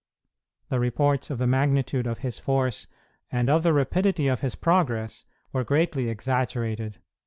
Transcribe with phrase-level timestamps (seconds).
[0.69, 2.87] The reports of the magnitude of his force
[3.31, 6.97] and of the rapidity of his progress were greatly exaggerated.